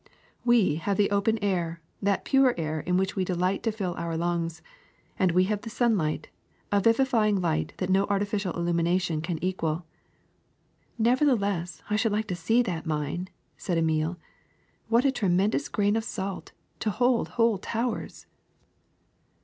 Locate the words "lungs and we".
4.17-5.43